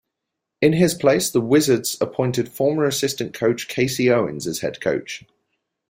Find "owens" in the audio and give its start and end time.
4.09-4.47